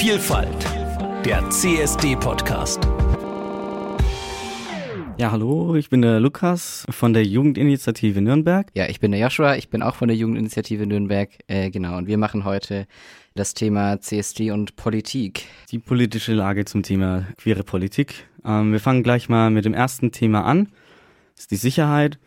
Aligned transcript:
Vielfalt, 0.00 0.64
der 1.26 1.50
CSD-Podcast. 1.50 2.88
Ja, 5.18 5.30
hallo, 5.30 5.74
ich 5.74 5.90
bin 5.90 6.00
der 6.00 6.20
Lukas 6.20 6.86
von 6.88 7.12
der 7.12 7.26
Jugendinitiative 7.26 8.22
Nürnberg. 8.22 8.68
Ja, 8.72 8.88
ich 8.88 8.98
bin 8.98 9.10
der 9.10 9.20
Joshua, 9.20 9.56
ich 9.56 9.68
bin 9.68 9.82
auch 9.82 9.96
von 9.96 10.08
der 10.08 10.16
Jugendinitiative 10.16 10.86
Nürnberg. 10.86 11.28
Äh, 11.48 11.68
genau, 11.68 11.98
und 11.98 12.06
wir 12.06 12.16
machen 12.16 12.46
heute 12.46 12.86
das 13.34 13.52
Thema 13.52 14.00
CSD 14.00 14.52
und 14.52 14.74
Politik. 14.74 15.44
Die 15.70 15.78
politische 15.78 16.32
Lage 16.32 16.64
zum 16.64 16.82
Thema 16.82 17.26
queere 17.36 17.62
Politik. 17.62 18.26
Ähm, 18.42 18.72
wir 18.72 18.80
fangen 18.80 19.02
gleich 19.02 19.28
mal 19.28 19.50
mit 19.50 19.66
dem 19.66 19.74
ersten 19.74 20.12
Thema 20.12 20.46
an. 20.46 20.68
Das 21.34 21.42
ist 21.42 21.50
die 21.50 21.56
Sicherheit. 21.56 22.18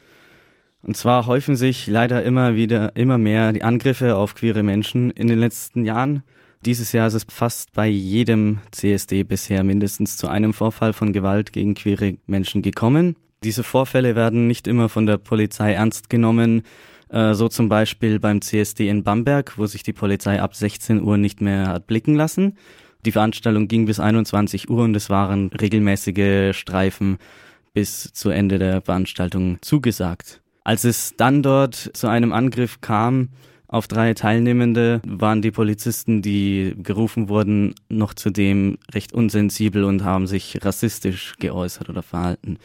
Und 0.84 0.96
zwar 0.96 1.26
häufen 1.26 1.55
sich 1.55 1.88
leider 1.88 2.21
immer 2.21 2.54
wieder, 2.54 2.96
immer 2.96 3.18
mehr 3.18 3.52
die 3.52 3.64
Angriffe 3.64 4.16
auf 4.16 4.36
queere 4.36 4.62
Menschen 4.62 5.10
in 5.10 5.26
den 5.26 5.40
letzten 5.40 5.86
Jahren. 5.86 6.21
Dieses 6.66 6.93
Jahr 6.93 7.07
ist 7.07 7.14
es 7.14 7.25
fast 7.27 7.73
bei 7.73 7.88
jedem 7.88 8.59
CSD 8.72 9.23
bisher 9.23 9.66
mindestens 9.66 10.16
zu 10.16 10.30
einem 10.30 10.53
Vorfall 10.53 10.94
von 10.94 11.12
Gewalt 11.12 11.52
gegen 11.52 11.73
queere 11.73 12.16
Menschen 12.26 12.62
gekommen. 12.62 13.17
Diese 13.44 13.63
Vorfälle 13.63 14.16
werden 14.16 14.48
nicht 14.48 14.66
immer 14.67 14.88
von 14.88 15.05
der 15.05 15.17
Polizei 15.17 15.73
ernst 15.73 16.09
genommen, 16.09 16.62
äh, 17.09 17.34
so 17.34 17.49
zum 17.49 17.67
Beispiel 17.67 18.17
beim 18.17 18.41
CSD 18.41 18.88
in 18.88 19.03
Bamberg, 19.03 19.58
wo 19.58 19.66
sich 19.66 19.84
die 19.84 19.91
Polizei 19.91 20.41
ab 20.41 20.55
16 20.55 21.03
Uhr 21.03 21.17
nicht 21.17 21.41
mehr 21.41 21.67
hat 21.67 21.86
blicken 21.86 22.16
lassen. 22.16 22.58
Die 23.05 23.11
Veranstaltung 23.11 23.67
ging 23.67 23.86
bis 23.86 24.00
21 24.00 24.70
Uhr 24.70 24.86
und 24.86 24.95
es 24.95 25.09
waren 25.09 25.48
regelmäßige 25.48 26.55
Streifen 26.55 27.17
bis 27.73 28.14
zu 28.14 28.30
Ende 28.30 28.58
der 28.58 28.81
Veranstaltung 28.81 29.58
zugesagt. 29.59 30.41
Als 30.64 30.86
es 30.86 31.16
dann 31.17 31.44
dort 31.44 31.75
zu 31.75 32.08
einem 32.08 32.31
Angriff 32.31 32.80
kam 32.80 33.27
auf 33.73 33.88
drei 33.88 34.13
Teilnehmende, 34.13 35.02
waren 35.05 35.41
die 35.41 35.52
Polizisten, 35.52 36.22
die 36.22 36.76
gerufen 36.77 37.27
wurden, 37.27 37.73
noch 37.90 38.14
zudem 38.14 38.77
recht 38.94 39.14
unsensibel 39.14 39.84
und 39.84 40.03
haben 40.03 40.28
sich 40.28 40.59
rassistisch 40.64 41.34
geäußert 41.39 41.89
oder 41.89 42.03
verhalten. 42.03 42.58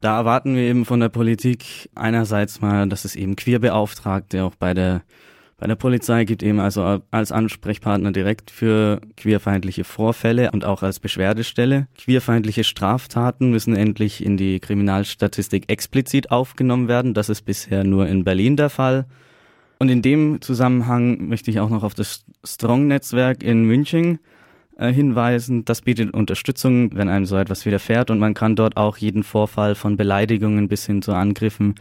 Da 0.00 0.16
erwarten 0.16 0.54
wir 0.54 0.62
eben 0.62 0.84
von 0.84 1.00
der 1.00 1.08
Politik 1.08 1.90
einerseits 1.96 2.60
mal, 2.60 2.88
dass 2.88 3.04
es 3.04 3.16
eben 3.16 3.34
Queerbeauftragte 3.34 4.44
auch 4.44 4.54
bei 4.54 4.74
der 4.74 5.02
bei 5.56 5.68
der 5.68 5.76
Polizei 5.76 6.24
gibt 6.24 6.42
eben 6.42 6.58
also 6.58 7.00
als 7.10 7.32
Ansprechpartner 7.32 8.10
direkt 8.10 8.50
für 8.50 9.00
queerfeindliche 9.16 9.84
Vorfälle 9.84 10.50
und 10.50 10.64
auch 10.64 10.82
als 10.82 10.98
Beschwerdestelle. 10.98 11.86
Queerfeindliche 11.96 12.64
Straftaten 12.64 13.50
müssen 13.50 13.76
endlich 13.76 14.24
in 14.24 14.36
die 14.36 14.58
Kriminalstatistik 14.58 15.70
explizit 15.70 16.32
aufgenommen 16.32 16.88
werden. 16.88 17.14
Das 17.14 17.28
ist 17.28 17.42
bisher 17.42 17.84
nur 17.84 18.08
in 18.08 18.24
Berlin 18.24 18.56
der 18.56 18.68
Fall. 18.68 19.06
Und 19.84 19.90
in 19.90 20.00
dem 20.00 20.40
Zusammenhang 20.40 21.28
möchte 21.28 21.50
ich 21.50 21.60
auch 21.60 21.68
noch 21.68 21.82
auf 21.82 21.92
das 21.92 22.24
Strong-Netzwerk 22.42 23.42
in 23.42 23.64
München 23.64 24.18
äh, 24.78 24.90
hinweisen. 24.90 25.66
Das 25.66 25.82
bietet 25.82 26.14
Unterstützung, 26.14 26.96
wenn 26.96 27.10
einem 27.10 27.26
so 27.26 27.36
etwas 27.36 27.66
widerfährt 27.66 28.10
und 28.10 28.18
man 28.18 28.32
kann 28.32 28.56
dort 28.56 28.78
auch 28.78 28.96
jeden 28.96 29.22
Vorfall 29.22 29.74
von 29.74 29.98
Beleidigungen 29.98 30.68
bis 30.68 30.86
hin 30.86 31.02
zu 31.02 31.12
Angriffen 31.12 31.74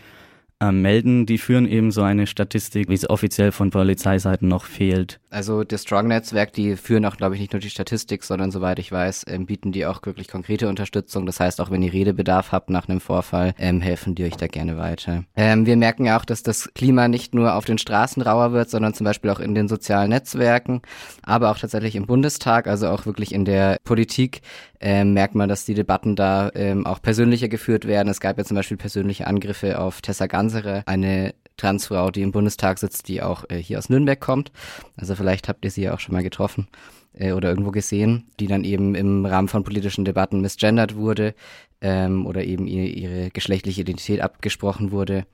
melden. 0.72 1.25
Die 1.25 1.38
führen 1.38 1.67
eben 1.67 1.92
so 1.92 2.02
eine 2.02 2.28
Statistik, 2.28 2.89
wie 2.89 2.94
es 2.94 3.09
offiziell 3.09 3.52
von 3.52 3.69
Polizeiseiten 3.69 4.47
noch 4.47 4.66
fehlt. 4.66 5.19
Also 5.30 5.64
das 5.64 5.81
Strong-Netzwerk, 5.81 6.53
die 6.53 6.75
führen 6.75 7.06
auch, 7.06 7.17
glaube 7.17 7.36
ich, 7.36 7.42
nicht 7.42 7.53
nur 7.53 7.59
die 7.59 7.69
Statistik, 7.69 8.23
sondern 8.23 8.52
soweit 8.52 8.78
ich 8.80 8.91
weiß, 8.91 9.25
ähm, 9.28 9.45
bieten 9.45 9.72
die 9.72 9.86
auch 9.86 10.06
wirklich 10.06 10.28
konkrete 10.28 10.69
Unterstützung. 10.69 11.25
Das 11.25 11.39
heißt, 11.39 11.59
auch 11.59 11.72
wenn 11.72 11.81
ihr 11.81 11.91
Redebedarf 11.91 12.52
habt 12.52 12.69
nach 12.69 12.88
einem 12.88 13.00
Vorfall, 13.00 13.53
ähm, 13.58 13.81
helfen 13.81 14.14
die 14.16 14.25
euch 14.25 14.38
da 14.38 14.47
gerne 14.47 14.78
weiter. 14.78 15.23
Ähm, 15.36 15.66
wir 15.66 15.75
merken 15.75 16.06
ja 16.06 16.19
auch, 16.19 16.25
dass 16.25 16.44
das 16.44 16.72
Klima 16.75 17.08
nicht 17.08 17.34
nur 17.34 17.56
auf 17.56 17.66
den 17.66 17.78
Straßen 17.80 18.22
rauer 18.22 18.53
wird, 18.53 18.69
sondern 18.69 18.94
zum 18.94 19.06
Beispiel 19.06 19.31
auch 19.31 19.39
in 19.39 19.56
den 19.56 19.67
sozialen 19.67 20.09
Netzwerken, 20.09 20.81
aber 21.23 21.50
auch 21.50 21.58
tatsächlich 21.58 21.95
im 21.95 22.06
Bundestag, 22.06 22.67
also 22.67 22.88
auch 22.88 23.06
wirklich 23.06 23.34
in 23.34 23.45
der 23.45 23.78
Politik 23.84 24.41
ähm, 24.86 25.14
merkt 25.14 25.34
man, 25.34 25.48
dass 25.48 25.64
die 25.64 25.76
Debatten 25.76 26.17
da 26.17 26.52
ähm, 26.56 26.86
auch 26.86 27.02
persönlicher 27.02 27.48
geführt 27.48 27.88
werden. 27.88 28.09
Es 28.09 28.20
gab 28.20 28.38
ja 28.38 28.44
zum 28.44 28.56
Beispiel 28.56 28.75
persönliche 28.75 29.28
Angriffe 29.28 29.80
auf 29.80 30.02
Tessa 30.02 30.28
Gansere, 30.28 30.84
eine 30.85 31.34
Transfrau, 31.56 32.12
die 32.12 32.22
im 32.22 32.34
Bundestag 32.34 32.80
sitzt, 32.80 33.07
die 33.07 33.22
auch 33.22 33.46
äh, 33.50 33.56
hier 33.56 33.78
aus 33.78 33.88
Nürnberg 33.88 34.19
kommt. 34.19 34.52
Also 34.97 35.16
vielleicht 35.16 35.47
habt 35.47 35.63
ihr 35.63 35.72
sie 35.72 35.84
ja 35.84 35.94
auch 35.94 36.02
schon 36.02 36.13
mal 36.13 36.22
getroffen 36.22 36.68
äh, 37.13 37.31
oder 37.31 37.47
irgendwo 37.47 37.72
gesehen, 37.72 38.25
die 38.41 38.47
dann 38.47 38.66
eben 38.66 38.94
im 38.94 39.25
Rahmen 39.25 39.47
von 39.47 39.63
politischen 39.63 40.03
Debatten 40.03 40.41
misgendert 40.41 40.96
wurde 40.96 41.34
ähm, 41.80 42.25
oder 42.25 42.44
eben 42.44 42.68
ihr, 42.68 42.94
ihre 42.94 43.30
geschlechtliche 43.30 43.81
Identität 43.81 44.19
abgesprochen 44.19 44.91
wurde. 44.91 45.25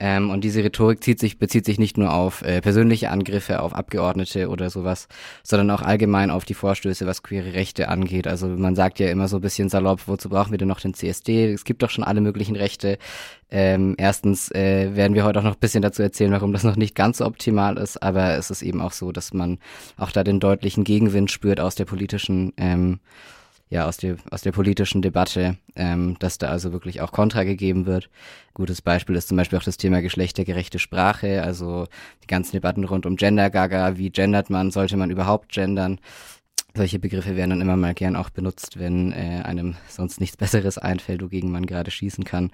Ähm, 0.00 0.30
und 0.30 0.44
diese 0.44 0.62
Rhetorik 0.62 1.02
sich, 1.02 1.38
bezieht 1.38 1.64
sich 1.64 1.78
nicht 1.78 1.98
nur 1.98 2.14
auf 2.14 2.42
äh, 2.42 2.60
persönliche 2.60 3.10
Angriffe 3.10 3.60
auf 3.60 3.74
Abgeordnete 3.74 4.48
oder 4.48 4.70
sowas, 4.70 5.08
sondern 5.42 5.70
auch 5.72 5.82
allgemein 5.82 6.30
auf 6.30 6.44
die 6.44 6.54
Vorstöße, 6.54 7.04
was 7.04 7.24
queere 7.24 7.54
Rechte 7.54 7.88
angeht. 7.88 8.28
Also 8.28 8.46
man 8.46 8.76
sagt 8.76 9.00
ja 9.00 9.08
immer 9.10 9.26
so 9.26 9.38
ein 9.38 9.42
bisschen 9.42 9.68
salopp, 9.68 10.06
wozu 10.06 10.28
brauchen 10.28 10.52
wir 10.52 10.58
denn 10.58 10.68
noch 10.68 10.80
den 10.80 10.94
CSD? 10.94 11.52
Es 11.52 11.64
gibt 11.64 11.82
doch 11.82 11.90
schon 11.90 12.04
alle 12.04 12.20
möglichen 12.20 12.54
Rechte. 12.54 12.96
Ähm, 13.50 13.96
erstens 13.98 14.52
äh, 14.52 14.94
werden 14.94 15.14
wir 15.14 15.24
heute 15.24 15.40
auch 15.40 15.44
noch 15.44 15.54
ein 15.54 15.60
bisschen 15.60 15.82
dazu 15.82 16.02
erzählen, 16.02 16.30
warum 16.30 16.52
das 16.52 16.62
noch 16.62 16.76
nicht 16.76 16.94
ganz 16.94 17.18
so 17.18 17.26
optimal 17.26 17.76
ist, 17.76 18.00
aber 18.00 18.34
es 18.36 18.50
ist 18.50 18.62
eben 18.62 18.80
auch 18.80 18.92
so, 18.92 19.10
dass 19.10 19.34
man 19.34 19.58
auch 19.96 20.12
da 20.12 20.22
den 20.22 20.38
deutlichen 20.38 20.84
Gegenwind 20.84 21.30
spürt 21.32 21.58
aus 21.58 21.74
der 21.74 21.86
politischen 21.86 22.52
ähm, 22.56 23.00
ja 23.70 23.86
aus 23.86 23.96
der 23.96 24.16
aus 24.30 24.42
der 24.42 24.52
politischen 24.52 25.02
Debatte, 25.02 25.56
ähm, 25.76 26.16
dass 26.18 26.38
da 26.38 26.48
also 26.48 26.72
wirklich 26.72 27.00
auch 27.00 27.12
Kontra 27.12 27.44
gegeben 27.44 27.86
wird. 27.86 28.08
Gutes 28.54 28.82
Beispiel 28.82 29.16
ist 29.16 29.28
zum 29.28 29.36
Beispiel 29.36 29.58
auch 29.58 29.64
das 29.64 29.76
Thema 29.76 30.00
geschlechtergerechte 30.00 30.78
Sprache, 30.78 31.42
also 31.42 31.86
die 32.22 32.26
ganzen 32.26 32.52
Debatten 32.52 32.84
rund 32.84 33.06
um 33.06 33.16
Gender 33.16 33.50
Gaga, 33.50 33.96
wie 33.98 34.10
gendert 34.10 34.50
man, 34.50 34.70
sollte 34.70 34.96
man 34.96 35.10
überhaupt 35.10 35.52
gendern? 35.52 36.00
Solche 36.74 36.98
Begriffe 36.98 37.34
werden 37.34 37.50
dann 37.50 37.60
immer 37.60 37.76
mal 37.76 37.94
gern 37.94 38.14
auch 38.14 38.30
benutzt, 38.30 38.78
wenn 38.78 39.12
äh, 39.12 39.42
einem 39.44 39.76
sonst 39.88 40.20
nichts 40.20 40.36
Besseres 40.36 40.78
einfällt, 40.78 41.22
wogegen 41.22 41.50
man 41.50 41.66
gerade 41.66 41.90
schießen 41.90 42.24
kann. 42.24 42.50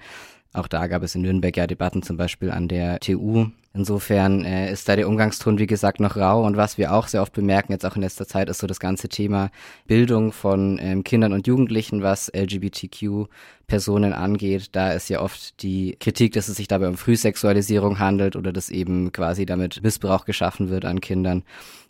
Auch 0.53 0.67
da 0.67 0.87
gab 0.87 1.03
es 1.03 1.15
in 1.15 1.21
Nürnberg 1.21 1.55
ja 1.57 1.67
Debatten 1.67 2.01
zum 2.01 2.17
Beispiel 2.17 2.49
an 2.49 2.67
der 2.67 2.99
TU. 2.99 3.47
Insofern 3.75 4.45
äh, 4.45 4.71
ist 4.71 4.87
da 4.87 4.95
der 4.95 5.09
Umgangston, 5.09 5.59
wie 5.59 5.67
gesagt, 5.67 5.99
noch 5.99 6.15
rau. 6.15 6.45
Und 6.45 6.55
was 6.55 6.77
wir 6.77 6.93
auch 6.93 7.07
sehr 7.09 7.21
oft 7.21 7.33
bemerken, 7.33 7.73
jetzt 7.73 7.85
auch 7.85 7.97
in 7.97 8.01
letzter 8.01 8.25
Zeit, 8.25 8.47
ist 8.47 8.59
so 8.59 8.67
das 8.67 8.79
ganze 8.79 9.09
Thema 9.09 9.51
Bildung 9.85 10.31
von 10.31 10.79
ähm, 10.81 11.03
Kindern 11.03 11.33
und 11.33 11.45
Jugendlichen, 11.45 12.01
was 12.01 12.31
LGBTQ-Personen 12.33 14.13
angeht. 14.13 14.69
Da 14.71 14.93
ist 14.93 15.09
ja 15.09 15.19
oft 15.19 15.61
die 15.61 15.97
Kritik, 15.99 16.33
dass 16.33 16.47
es 16.47 16.55
sich 16.55 16.69
dabei 16.69 16.87
um 16.87 16.95
Frühsexualisierung 16.95 17.99
handelt 17.99 18.37
oder 18.37 18.53
dass 18.53 18.69
eben 18.69 19.11
quasi 19.11 19.45
damit 19.45 19.83
Missbrauch 19.83 20.23
geschaffen 20.23 20.69
wird 20.69 20.85
an 20.85 21.01
Kindern 21.01 21.43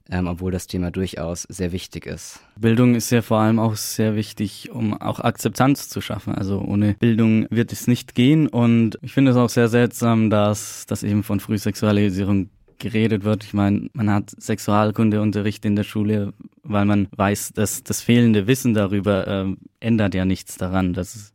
ähm, 0.10 0.28
obwohl 0.28 0.52
das 0.52 0.68
Thema 0.68 0.92
durchaus 0.92 1.44
sehr 1.44 1.72
wichtig 1.72 2.06
ist. 2.06 2.40
Bildung 2.58 2.96
ist 2.96 3.10
ja 3.10 3.22
vor 3.22 3.40
allem 3.40 3.60
auch 3.60 3.76
sehr 3.76 4.16
wichtig, 4.16 4.70
um 4.72 4.94
auch 4.94 5.20
Akzeptanz 5.20 5.90
zu 5.90 6.02
schaffen. 6.02 6.36
Also 6.36 6.60
ohne 6.60 6.94
Bildung 6.94 7.48
wird 7.50 7.72
es 7.72 7.88
nicht 7.88 8.16
gehen 8.16 8.48
und 8.48 8.98
ich 9.02 9.14
finde 9.14 9.32
es 9.32 9.38
auch 9.38 9.50
sehr 9.50 9.68
seltsam, 9.68 10.30
dass 10.30 10.86
das 10.86 11.04
eben 11.04 11.24
von 11.24 11.40
Frühsexualisierung 11.40 12.50
geredet 12.78 13.24
wird. 13.24 13.44
Ich 13.44 13.54
meine, 13.54 13.90
man 13.94 14.10
hat 14.10 14.30
Sexualkundeunterricht 14.38 15.66
in 15.66 15.76
der 15.76 15.84
Schule, 15.84 16.34
weil 16.64 16.86
man 16.86 17.08
weiß, 17.16 17.54
dass 17.54 17.84
das 17.84 18.02
fehlende 18.02 18.48
Wissen 18.48 18.74
darüber 18.74 19.28
äh, 19.28 19.56
ändert 19.80 20.14
ja 20.14 20.26
nichts 20.26 20.58
daran. 20.58 20.94
Dass 20.94 21.34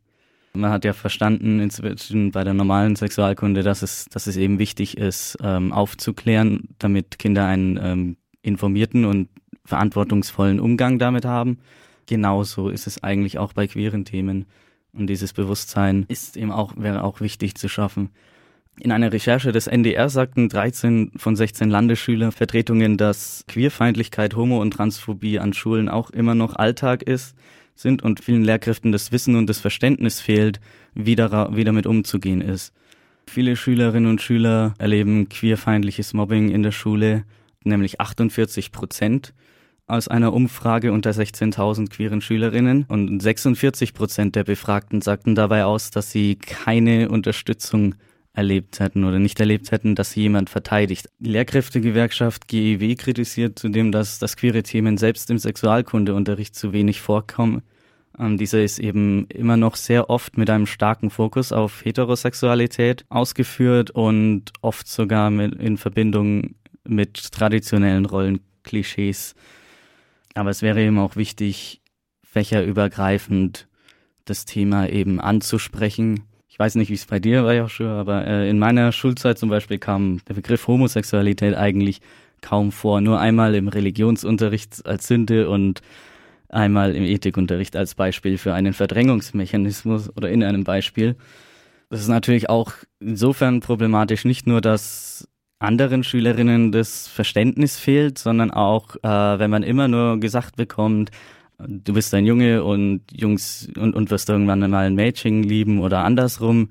man 0.53 0.71
hat 0.71 0.85
ja 0.85 0.93
verstanden 0.93 1.59
inzwischen 1.59 2.31
bei 2.31 2.43
der 2.43 2.53
normalen 2.53 2.95
Sexualkunde, 2.95 3.63
dass 3.63 3.81
es, 3.81 4.05
dass 4.05 4.27
es 4.27 4.37
eben 4.37 4.59
wichtig 4.59 4.97
ist, 4.97 5.37
ähm, 5.41 5.71
aufzuklären, 5.71 6.69
damit 6.77 7.19
Kinder 7.19 7.45
einen 7.45 7.79
ähm, 7.81 8.17
informierten 8.41 9.05
und 9.05 9.29
verantwortungsvollen 9.65 10.59
Umgang 10.59 10.99
damit 10.99 11.25
haben. 11.25 11.59
Genauso 12.07 12.69
ist 12.69 12.87
es 12.87 13.03
eigentlich 13.03 13.37
auch 13.37 13.53
bei 13.53 13.67
queeren 13.67 14.05
Themen. 14.05 14.45
Und 14.93 15.07
dieses 15.07 15.33
Bewusstsein 15.33 16.05
ist 16.09 16.35
eben 16.35 16.51
auch, 16.51 16.73
wäre 16.75 17.03
auch 17.03 17.21
wichtig 17.21 17.55
zu 17.55 17.69
schaffen. 17.69 18.09
In 18.79 18.91
einer 18.91 19.13
Recherche 19.13 19.51
des 19.51 19.67
NDR 19.67 20.09
sagten 20.09 20.49
13 20.49 21.11
von 21.15 21.35
16 21.35 21.69
Landesschülervertretungen, 21.69 22.97
dass 22.97 23.45
Queerfeindlichkeit, 23.47 24.35
Homo- 24.35 24.61
und 24.61 24.71
Transphobie 24.71 25.39
an 25.39 25.53
Schulen 25.53 25.87
auch 25.87 26.09
immer 26.09 26.35
noch 26.35 26.55
Alltag 26.55 27.03
ist, 27.03 27.35
sind 27.75 28.01
und 28.01 28.23
vielen 28.23 28.43
Lehrkräften 28.43 28.91
das 28.91 29.11
Wissen 29.11 29.35
und 29.35 29.47
das 29.47 29.59
Verständnis 29.59 30.19
fehlt, 30.19 30.59
wie, 30.93 31.15
da, 31.15 31.49
wie 31.55 31.63
damit 31.63 31.85
umzugehen 31.85 32.41
ist. 32.41 32.73
Viele 33.27 33.55
Schülerinnen 33.55 34.09
und 34.09 34.21
Schüler 34.21 34.73
erleben 34.77 35.29
queerfeindliches 35.29 36.13
Mobbing 36.13 36.49
in 36.49 36.63
der 36.63 36.71
Schule 36.71 37.23
nämlich 37.63 37.99
48 37.99 38.71
Prozent 38.71 39.33
aus 39.87 40.07
einer 40.07 40.33
Umfrage 40.33 40.93
unter 40.93 41.11
16.000 41.11 41.89
queeren 41.89 42.21
Schülerinnen 42.21 42.85
und 42.87 43.19
46 43.19 43.93
Prozent 43.93 44.35
der 44.35 44.45
Befragten 44.45 45.01
sagten 45.01 45.35
dabei 45.35 45.65
aus, 45.65 45.91
dass 45.91 46.11
sie 46.11 46.35
keine 46.35 47.09
Unterstützung 47.09 47.95
erlebt 48.33 48.79
hätten 48.79 49.03
oder 49.03 49.19
nicht 49.19 49.39
erlebt 49.39 49.71
hätten, 49.71 49.95
dass 49.95 50.11
sie 50.11 50.21
jemand 50.21 50.49
verteidigt. 50.49 51.09
Die 51.19 51.31
Lehrkräftegewerkschaft 51.31 52.47
GEW 52.47 52.95
kritisiert 52.95 53.59
zudem, 53.59 53.91
dass, 53.91 54.19
dass 54.19 54.37
queere 54.37 54.63
Themen 54.63 54.97
selbst 54.97 55.29
im 55.29 55.37
Sexualkundeunterricht 55.37 56.55
zu 56.55 56.71
wenig 56.71 57.01
vorkommen. 57.01 57.61
Ähm, 58.17 58.37
dieser 58.37 58.63
ist 58.63 58.79
eben 58.79 59.27
immer 59.27 59.57
noch 59.57 59.75
sehr 59.75 60.09
oft 60.09 60.37
mit 60.37 60.49
einem 60.49 60.65
starken 60.65 61.09
Fokus 61.09 61.51
auf 61.51 61.83
Heterosexualität 61.83 63.05
ausgeführt 63.09 63.91
und 63.91 64.53
oft 64.61 64.87
sogar 64.87 65.29
mit, 65.29 65.55
in 65.55 65.77
Verbindung 65.77 66.55
mit 66.87 67.31
traditionellen 67.31 68.05
Rollenklischees. 68.05 69.35
Aber 70.33 70.49
es 70.49 70.61
wäre 70.61 70.81
eben 70.81 70.99
auch 70.99 71.15
wichtig, 71.15 71.81
fächerübergreifend 72.23 73.67
das 74.25 74.45
Thema 74.45 74.87
eben 74.87 75.19
anzusprechen. 75.19 76.23
Ich 76.47 76.57
weiß 76.59 76.75
nicht, 76.75 76.89
wie 76.89 76.95
es 76.95 77.05
bei 77.05 77.19
dir 77.19 77.43
war, 77.43 77.53
Joshua, 77.53 77.99
aber 77.99 78.25
äh, 78.25 78.49
in 78.49 78.59
meiner 78.59 78.91
Schulzeit 78.91 79.37
zum 79.37 79.49
Beispiel 79.49 79.79
kam 79.79 80.21
der 80.27 80.35
Begriff 80.35 80.67
Homosexualität 80.67 81.55
eigentlich 81.55 82.01
kaum 82.41 82.71
vor. 82.71 83.01
Nur 83.01 83.19
einmal 83.19 83.55
im 83.55 83.67
Religionsunterricht 83.67 84.85
als 84.85 85.07
Sünde 85.07 85.49
und 85.49 85.81
einmal 86.49 86.95
im 86.95 87.03
Ethikunterricht 87.03 87.75
als 87.75 87.95
Beispiel 87.95 88.37
für 88.37 88.53
einen 88.53 88.73
Verdrängungsmechanismus 88.73 90.15
oder 90.15 90.29
in 90.29 90.43
einem 90.43 90.63
Beispiel. 90.63 91.15
Das 91.89 92.01
ist 92.01 92.07
natürlich 92.07 92.49
auch 92.49 92.73
insofern 92.99 93.59
problematisch, 93.59 94.25
nicht 94.25 94.47
nur, 94.47 94.61
dass 94.61 95.27
anderen 95.61 96.03
Schülerinnen 96.03 96.71
das 96.71 97.07
Verständnis 97.07 97.77
fehlt, 97.77 98.17
sondern 98.17 98.51
auch, 98.51 98.95
äh, 99.03 99.39
wenn 99.39 99.51
man 99.51 99.63
immer 99.63 99.87
nur 99.87 100.19
gesagt 100.19 100.55
bekommt, 100.55 101.11
du 101.59 101.93
bist 101.93 102.13
ein 102.13 102.25
Junge 102.25 102.63
und 102.63 103.01
Jungs 103.11 103.69
und, 103.77 103.93
und 103.93 104.09
wirst 104.09 104.29
irgendwann 104.29 104.67
mal 104.69 104.85
ein 104.85 104.95
Mädchen 104.95 105.43
lieben 105.43 105.79
oder 105.79 106.03
andersrum 106.03 106.69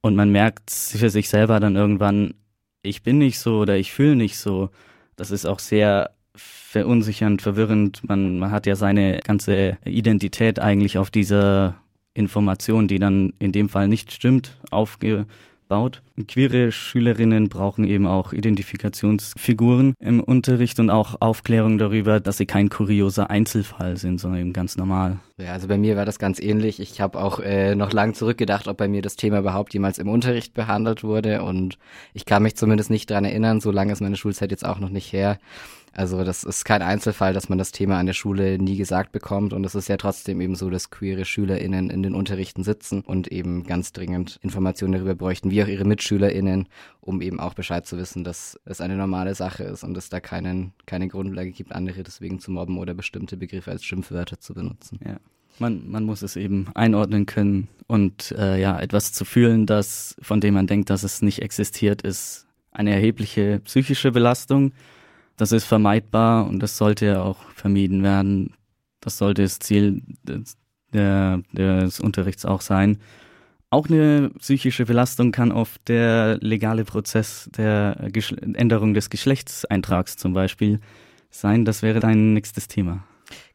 und 0.00 0.16
man 0.16 0.30
merkt 0.30 0.70
für 0.70 1.10
sich 1.10 1.28
selber 1.28 1.60
dann 1.60 1.76
irgendwann, 1.76 2.34
ich 2.82 3.02
bin 3.02 3.18
nicht 3.18 3.38
so 3.38 3.58
oder 3.58 3.76
ich 3.76 3.92
fühle 3.92 4.16
nicht 4.16 4.38
so. 4.38 4.70
Das 5.16 5.30
ist 5.30 5.44
auch 5.44 5.58
sehr 5.58 6.12
verunsichernd, 6.34 7.42
verwirrend. 7.42 8.08
Man, 8.08 8.38
man 8.38 8.50
hat 8.50 8.66
ja 8.66 8.76
seine 8.76 9.18
ganze 9.18 9.76
Identität 9.84 10.58
eigentlich 10.58 10.96
auf 10.96 11.10
dieser 11.10 11.74
Information, 12.14 12.88
die 12.88 12.98
dann 12.98 13.34
in 13.38 13.52
dem 13.52 13.68
Fall 13.68 13.88
nicht 13.88 14.12
stimmt, 14.12 14.56
aufge 14.70 15.26
baut. 15.70 16.02
Queere 16.28 16.72
Schülerinnen 16.72 17.48
brauchen 17.48 17.84
eben 17.84 18.06
auch 18.06 18.34
Identifikationsfiguren 18.34 19.94
im 20.00 20.20
Unterricht 20.20 20.78
und 20.80 20.90
auch 20.90 21.16
Aufklärung 21.20 21.78
darüber, 21.78 22.20
dass 22.20 22.36
sie 22.36 22.44
kein 22.44 22.68
kurioser 22.68 23.30
Einzelfall 23.30 23.96
sind, 23.96 24.20
sondern 24.20 24.40
eben 24.40 24.52
ganz 24.52 24.76
normal. 24.76 25.18
Ja, 25.38 25.52
also 25.52 25.68
bei 25.68 25.78
mir 25.78 25.96
war 25.96 26.04
das 26.04 26.18
ganz 26.18 26.40
ähnlich. 26.40 26.80
Ich 26.80 27.00
habe 27.00 27.18
auch 27.18 27.38
äh, 27.38 27.74
noch 27.74 27.92
lang 27.92 28.12
zurückgedacht, 28.12 28.68
ob 28.68 28.76
bei 28.76 28.88
mir 28.88 29.00
das 29.00 29.16
Thema 29.16 29.38
überhaupt 29.38 29.72
jemals 29.72 29.98
im 29.98 30.10
Unterricht 30.10 30.52
behandelt 30.52 31.02
wurde 31.02 31.42
und 31.42 31.78
ich 32.12 32.26
kann 32.26 32.42
mich 32.42 32.56
zumindest 32.56 32.90
nicht 32.90 33.08
dran 33.08 33.24
erinnern, 33.24 33.60
so 33.60 33.70
lange 33.70 33.92
ist 33.92 34.02
meine 34.02 34.16
Schulzeit 34.16 34.50
jetzt 34.50 34.66
auch 34.66 34.80
noch 34.80 34.90
nicht 34.90 35.12
her. 35.12 35.38
Also 35.92 36.22
das 36.22 36.44
ist 36.44 36.64
kein 36.64 36.82
Einzelfall, 36.82 37.32
dass 37.32 37.48
man 37.48 37.58
das 37.58 37.72
Thema 37.72 37.98
an 37.98 38.06
der 38.06 38.12
Schule 38.12 38.58
nie 38.58 38.76
gesagt 38.76 39.10
bekommt 39.10 39.52
und 39.52 39.64
es 39.64 39.74
ist 39.74 39.88
ja 39.88 39.96
trotzdem 39.96 40.40
eben 40.40 40.54
so, 40.54 40.70
dass 40.70 40.90
queere 40.90 41.24
SchülerInnen 41.24 41.90
in 41.90 42.02
den 42.02 42.14
Unterrichten 42.14 42.62
sitzen 42.62 43.00
und 43.00 43.28
eben 43.28 43.64
ganz 43.64 43.92
dringend 43.92 44.38
Informationen 44.42 44.92
darüber 44.92 45.16
bräuchten, 45.16 45.50
wie 45.50 45.62
auch 45.62 45.68
ihre 45.68 45.84
MitschülerInnen, 45.84 46.68
um 47.00 47.20
eben 47.20 47.40
auch 47.40 47.54
Bescheid 47.54 47.86
zu 47.86 47.96
wissen, 47.98 48.22
dass 48.22 48.58
es 48.64 48.80
eine 48.80 48.96
normale 48.96 49.34
Sache 49.34 49.64
ist 49.64 49.82
und 49.82 49.96
es 49.96 50.08
da 50.08 50.20
keinen, 50.20 50.72
keine 50.86 51.08
Grundlage 51.08 51.50
gibt, 51.50 51.72
andere 51.72 52.04
deswegen 52.04 52.38
zu 52.38 52.52
mobben 52.52 52.78
oder 52.78 52.94
bestimmte 52.94 53.36
Begriffe 53.36 53.72
als 53.72 53.84
Schimpfwörter 53.84 54.38
zu 54.38 54.54
benutzen. 54.54 55.00
Ja. 55.04 55.16
Man, 55.58 55.90
man 55.90 56.04
muss 56.04 56.22
es 56.22 56.36
eben 56.36 56.68
einordnen 56.74 57.26
können 57.26 57.68
und 57.86 58.32
äh, 58.38 58.60
ja, 58.60 58.78
etwas 58.78 59.12
zu 59.12 59.24
fühlen, 59.24 59.66
das, 59.66 60.14
von 60.22 60.40
dem 60.40 60.54
man 60.54 60.68
denkt, 60.68 60.88
dass 60.88 61.02
es 61.02 61.20
nicht 61.20 61.42
existiert, 61.42 62.02
ist 62.02 62.46
eine 62.70 62.94
erhebliche 62.94 63.60
psychische 63.64 64.12
Belastung 64.12 64.72
das 65.40 65.52
ist 65.52 65.64
vermeidbar 65.64 66.46
und 66.46 66.60
das 66.60 66.76
sollte 66.76 67.22
auch 67.22 67.38
vermieden 67.54 68.02
werden. 68.02 68.54
Das 69.00 69.16
sollte 69.16 69.42
das 69.42 69.58
Ziel 69.58 70.02
des, 70.22 70.58
der, 70.92 71.42
des 71.52 72.00
Unterrichts 72.00 72.44
auch 72.44 72.60
sein. 72.60 72.98
Auch 73.70 73.88
eine 73.88 74.30
psychische 74.38 74.84
Belastung 74.84 75.32
kann 75.32 75.52
oft 75.52 75.88
der 75.88 76.38
legale 76.40 76.84
Prozess 76.84 77.48
der 77.56 78.08
Geschle 78.12 78.36
Änderung 78.54 78.94
des 78.94 79.08
Geschlechtseintrags 79.08 80.16
zum 80.16 80.34
Beispiel 80.34 80.80
sein. 81.30 81.64
Das 81.64 81.82
wäre 81.82 82.00
dein 82.00 82.34
nächstes 82.34 82.68
Thema. 82.68 83.04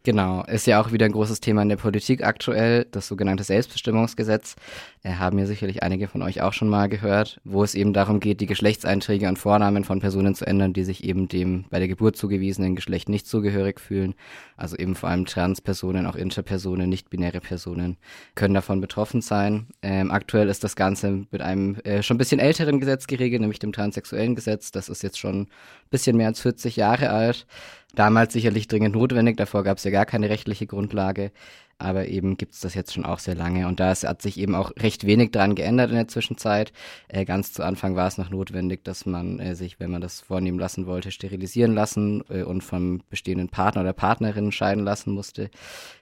Genau, 0.06 0.44
ist 0.44 0.68
ja 0.68 0.80
auch 0.80 0.92
wieder 0.92 1.08
ein 1.08 1.14
großes 1.14 1.40
Thema 1.40 1.64
in 1.64 1.70
der 1.70 1.78
Politik 1.78 2.24
aktuell, 2.24 2.86
das 2.92 3.08
sogenannte 3.08 3.44
Selbstbestimmungsgesetz. 3.44 4.56
Äh, 5.02 5.14
haben 5.14 5.40
ja 5.40 5.48
sicherlich 5.48 5.82
einige 5.82 6.08
von 6.08 6.22
euch 6.22 6.44
auch 6.44 6.54
schon 6.54 6.70
mal 6.70 6.88
gehört, 6.88 7.42
wo 7.44 7.64
es 7.64 7.74
eben 7.74 7.92
darum 7.92 8.20
geht, 8.20 8.40
die 8.40 8.46
Geschlechtseinträge 8.46 9.28
und 9.28 9.40
Vornamen 9.40 9.84
von 9.84 10.00
Personen 10.00 10.36
zu 10.36 10.46
ändern, 10.46 10.74
die 10.74 10.84
sich 10.84 11.04
eben 11.06 11.28
dem 11.28 11.66
bei 11.72 11.80
der 11.80 11.88
Geburt 11.88 12.18
zugewiesenen 12.18 12.76
Geschlecht 12.76 13.10
nicht 13.10 13.26
zugehörig 13.26 13.80
fühlen. 13.80 14.14
Also 14.58 14.78
eben 14.78 14.94
vor 14.94 15.10
allem 15.10 15.26
Transpersonen, 15.26 16.06
auch 16.06 16.16
Interpersonen, 16.16 16.88
nicht-binäre 16.88 17.42
Personen 17.42 17.98
können 18.36 18.54
davon 18.54 18.82
betroffen 18.82 19.22
sein. 19.22 19.66
Ähm, 19.82 20.12
aktuell 20.12 20.50
ist 20.50 20.64
das 20.64 20.76
Ganze 20.76 21.26
mit 21.32 21.42
einem 21.42 21.78
äh, 21.84 22.04
schon 22.04 22.16
ein 22.16 22.20
bisschen 22.20 22.40
älteren 22.40 22.80
Gesetz 22.80 23.08
geregelt, 23.08 23.42
nämlich 23.42 23.58
dem 23.58 23.74
transsexuellen 23.74 24.36
Gesetz. 24.36 24.72
Das 24.72 24.88
ist 24.88 25.02
jetzt 25.02 25.18
schon 25.18 25.42
ein 25.42 25.48
bisschen 25.90 26.16
mehr 26.16 26.28
als 26.28 26.42
40 26.42 26.76
Jahre 26.76 27.10
alt 27.10 27.48
damals 27.96 28.34
sicherlich 28.34 28.68
dringend 28.68 28.96
notwendig, 28.96 29.38
davor 29.38 29.64
gab 29.64 29.78
es 29.78 29.84
ja 29.84 29.92
gar 29.92 30.06
keine 30.06 30.30
rechtliche 30.30 30.68
Grundlage, 30.68 31.32
aber 31.78 32.08
eben 32.08 32.38
gibt 32.38 32.54
es 32.54 32.62
das 32.62 32.74
jetzt 32.74 32.94
schon 32.94 33.06
auch 33.06 33.20
sehr 33.20 33.36
lange 33.36 33.68
und 33.68 33.80
da 33.80 33.94
hat 33.94 34.22
sich 34.22 34.40
eben 34.40 34.56
auch 34.56 34.72
recht 34.80 35.06
wenig 35.06 35.32
dran 35.32 35.56
geändert 35.56 35.90
in 35.90 35.98
der 35.98 36.08
Zwischenzeit. 36.08 36.72
Äh, 37.08 37.26
ganz 37.26 37.52
zu 37.54 37.64
Anfang 37.64 37.96
war 37.96 38.08
es 38.08 38.18
noch 38.18 38.30
notwendig, 38.30 38.84
dass 38.84 39.06
man 39.06 39.40
äh, 39.40 39.56
sich, 39.56 39.80
wenn 39.80 39.92
man 39.92 40.02
das 40.02 40.22
vornehmen 40.22 40.58
lassen 40.58 40.86
wollte, 40.86 41.12
sterilisieren 41.12 41.74
lassen 41.74 42.24
äh, 42.30 42.44
und 42.44 42.64
vom 42.64 43.02
bestehenden 43.10 43.50
Partner 43.50 43.82
oder 43.82 43.94
Partnerin 43.94 44.52
scheiden 44.52 44.84
lassen 44.84 45.14
musste. 45.14 45.50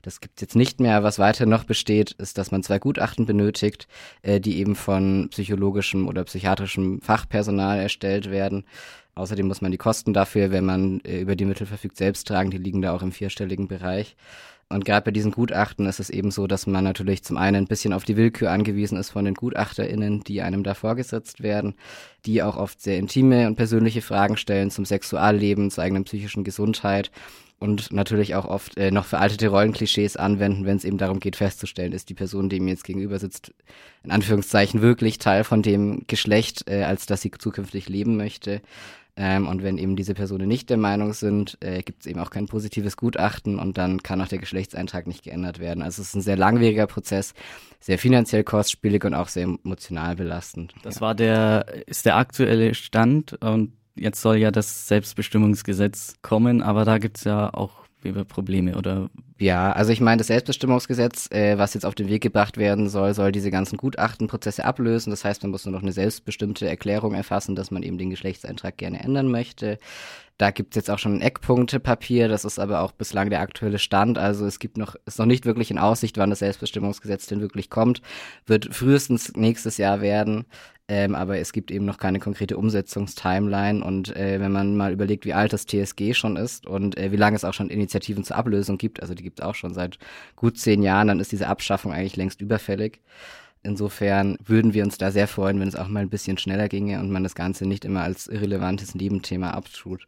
Das 0.03 0.21
gibt 0.21 0.37
es 0.37 0.41
jetzt 0.41 0.55
nicht 0.55 0.79
mehr. 0.79 1.03
Was 1.03 1.19
weiter 1.19 1.45
noch 1.45 1.63
besteht, 1.63 2.11
ist, 2.11 2.37
dass 2.37 2.51
man 2.51 2.63
zwei 2.63 2.79
Gutachten 2.79 3.25
benötigt, 3.25 3.87
äh, 4.21 4.39
die 4.39 4.59
eben 4.59 4.75
von 4.75 5.29
psychologischem 5.31 6.07
oder 6.07 6.23
psychiatrischem 6.23 7.01
Fachpersonal 7.01 7.79
erstellt 7.79 8.29
werden. 8.29 8.65
Außerdem 9.15 9.47
muss 9.47 9.61
man 9.61 9.71
die 9.71 9.77
Kosten 9.77 10.13
dafür, 10.13 10.51
wenn 10.51 10.65
man 10.65 10.99
äh, 11.01 11.19
über 11.19 11.35
die 11.35 11.45
Mittel 11.45 11.67
verfügt, 11.67 11.97
selbst 11.97 12.27
tragen. 12.27 12.49
Die 12.49 12.57
liegen 12.57 12.81
da 12.81 12.95
auch 12.95 13.03
im 13.03 13.11
vierstelligen 13.11 13.67
Bereich. 13.67 14.15
Und 14.73 14.85
gerade 14.85 15.05
bei 15.05 15.11
diesen 15.11 15.31
Gutachten 15.31 15.85
ist 15.85 15.99
es 15.99 16.09
eben 16.09 16.31
so, 16.31 16.47
dass 16.47 16.67
man 16.67 16.83
natürlich 16.83 17.23
zum 17.23 17.37
einen 17.37 17.63
ein 17.63 17.67
bisschen 17.67 17.93
auf 17.93 18.03
die 18.03 18.17
Willkür 18.17 18.51
angewiesen 18.51 18.97
ist 18.97 19.11
von 19.11 19.25
den 19.25 19.35
GutachterInnen, 19.35 20.23
die 20.23 20.41
einem 20.41 20.63
da 20.63 20.73
vorgesetzt 20.73 21.43
werden, 21.43 21.75
die 22.25 22.41
auch 22.41 22.57
oft 22.57 22.81
sehr 22.81 22.97
intime 22.97 23.47
und 23.47 23.55
persönliche 23.55 24.01
Fragen 24.01 24.35
stellen 24.35 24.71
zum 24.71 24.85
Sexualleben, 24.85 25.69
zur 25.69 25.83
eigenen 25.83 26.05
psychischen 26.05 26.43
Gesundheit 26.43 27.11
und 27.63 27.93
natürlich 27.93 28.35
auch 28.35 28.43
oft 28.43 28.77
äh, 28.77 28.91
noch 28.91 29.05
veraltete 29.05 29.47
Rollenklischees 29.47 30.17
anwenden, 30.17 30.65
wenn 30.65 30.75
es 30.75 30.83
eben 30.83 30.97
darum 30.97 31.21
geht 31.21 31.37
festzustellen, 31.37 31.93
ist 31.93 32.09
die 32.09 32.13
Person, 32.13 32.49
die 32.49 32.59
mir 32.59 32.71
jetzt 32.71 32.83
gegenüber 32.83 33.19
sitzt, 33.19 33.53
in 34.03 34.11
Anführungszeichen 34.11 34.81
wirklich 34.81 35.17
Teil 35.17 35.45
von 35.45 35.61
dem 35.61 36.03
Geschlecht, 36.07 36.65
äh, 36.67 36.83
als 36.83 37.05
dass 37.05 37.21
sie 37.21 37.31
zukünftig 37.31 37.87
leben 37.87 38.17
möchte. 38.17 38.61
Ähm, 39.15 39.47
und 39.47 39.61
wenn 39.61 39.77
eben 39.77 39.95
diese 39.95 40.15
Personen 40.15 40.47
nicht 40.47 40.71
der 40.71 40.77
Meinung 40.77 41.13
sind, 41.13 41.57
äh, 41.61 41.83
gibt 41.83 42.01
es 42.01 42.07
eben 42.07 42.19
auch 42.19 42.31
kein 42.31 42.47
positives 42.47 42.97
Gutachten 42.97 43.59
und 43.59 43.77
dann 43.77 44.01
kann 44.01 44.19
auch 44.21 44.27
der 44.27 44.39
Geschlechtseintrag 44.39 45.05
nicht 45.05 45.23
geändert 45.23 45.59
werden. 45.59 45.83
Also 45.83 46.01
es 46.01 46.09
ist 46.09 46.15
ein 46.15 46.21
sehr 46.21 46.37
langwieriger 46.37 46.87
Prozess, 46.87 47.35
sehr 47.79 47.99
finanziell 47.99 48.43
kostspielig 48.43 49.05
und 49.05 49.13
auch 49.13 49.27
sehr 49.27 49.43
emotional 49.43 50.15
belastend. 50.15 50.73
Das 50.81 50.95
ja. 50.95 51.01
war 51.01 51.15
der, 51.15 51.65
ist 51.85 52.07
der 52.07 52.17
aktuelle 52.17 52.73
Stand 52.73 53.33
und 53.41 53.73
jetzt 53.95 54.21
soll 54.21 54.37
ja 54.37 54.49
das 54.49 54.87
Selbstbestimmungsgesetz 54.87 56.15
kommen, 56.23 56.63
aber 56.63 56.83
da 56.83 56.97
gibt's 56.97 57.23
ja 57.23 57.53
auch 57.53 57.82
Probleme 58.11 58.75
oder? 58.75 59.09
Ja, 59.39 59.71
also 59.71 59.91
ich 59.91 60.01
meine, 60.01 60.17
das 60.17 60.27
Selbstbestimmungsgesetz, 60.27 61.29
äh, 61.31 61.57
was 61.57 61.73
jetzt 61.73 61.85
auf 61.85 61.95
den 61.95 62.07
Weg 62.07 62.21
gebracht 62.21 62.57
werden 62.57 62.89
soll, 62.89 63.13
soll 63.13 63.31
diese 63.31 63.51
ganzen 63.51 63.77
Gutachtenprozesse 63.77 64.63
ablösen. 64.65 65.11
Das 65.11 65.25
heißt, 65.25 65.43
man 65.43 65.51
muss 65.51 65.65
nur 65.65 65.73
noch 65.73 65.81
eine 65.81 65.91
selbstbestimmte 65.91 66.67
Erklärung 66.67 67.13
erfassen, 67.13 67.55
dass 67.55 67.71
man 67.71 67.83
eben 67.83 67.97
den 67.97 68.09
Geschlechtseintrag 68.09 68.77
gerne 68.77 69.01
ändern 69.03 69.29
möchte. 69.29 69.79
Da 70.37 70.49
gibt's 70.49 70.75
jetzt 70.75 70.89
auch 70.89 70.97
schon 70.97 71.15
ein 71.15 71.21
Eckpunktepapier, 71.21 72.27
das 72.27 72.43
ist 72.43 72.57
aber 72.57 72.81
auch 72.81 72.91
bislang 72.91 73.29
der 73.29 73.41
aktuelle 73.41 73.77
Stand. 73.77 74.17
Also 74.17 74.47
es 74.47 74.57
gibt 74.57 74.77
noch, 74.77 74.95
ist 75.05 75.19
noch 75.19 75.27
nicht 75.27 75.45
wirklich 75.45 75.69
in 75.69 75.77
Aussicht, 75.77 76.17
wann 76.17 76.31
das 76.31 76.39
Selbstbestimmungsgesetz 76.39 77.27
denn 77.27 77.39
wirklich 77.39 77.69
kommt. 77.69 78.01
Wird 78.47 78.73
frühestens 78.73 79.33
nächstes 79.35 79.77
Jahr 79.77 80.01
werden. 80.01 80.45
Ähm, 80.89 81.15
aber 81.15 81.37
es 81.37 81.53
gibt 81.53 81.71
eben 81.71 81.85
noch 81.85 81.97
keine 81.97 82.19
konkrete 82.19 82.57
Umsetzungstimeline. 82.57 83.83
Und 83.83 84.15
äh, 84.15 84.39
wenn 84.39 84.51
man 84.51 84.75
mal 84.75 84.91
überlegt, 84.91 85.25
wie 85.25 85.33
alt 85.33 85.53
das 85.53 85.65
TSG 85.65 86.13
schon 86.13 86.35
ist 86.35 86.67
und 86.67 86.97
äh, 86.97 87.11
wie 87.11 87.17
lange 87.17 87.35
es 87.35 87.45
auch 87.45 87.53
schon 87.53 87.69
Initiativen 87.69 88.23
zur 88.23 88.35
Ablösung 88.35 88.77
gibt, 88.77 89.01
also 89.01 89.13
die 89.13 89.23
gibt 89.23 89.39
es 89.39 89.45
auch 89.45 89.55
schon 89.55 89.73
seit 89.73 89.97
gut 90.35 90.57
zehn 90.57 90.83
Jahren, 90.83 91.07
dann 91.07 91.19
ist 91.19 91.31
diese 91.31 91.47
Abschaffung 91.47 91.93
eigentlich 91.93 92.17
längst 92.17 92.41
überfällig. 92.41 93.01
Insofern 93.63 94.37
würden 94.45 94.73
wir 94.73 94.83
uns 94.83 94.97
da 94.97 95.09
sehr 95.09 95.27
freuen, 95.29 95.59
wenn 95.61 95.69
es 95.69 95.77
auch 95.77 95.87
mal 95.87 96.01
ein 96.01 96.09
bisschen 96.09 96.37
schneller 96.37 96.67
ginge 96.67 96.99
und 96.99 97.09
man 97.09 97.23
das 97.23 97.33
Ganze 97.33 97.65
nicht 97.65 97.85
immer 97.85 98.01
als 98.01 98.27
irrelevantes 98.27 98.93
Nebenthema 98.93 99.51
abtut. 99.51 100.05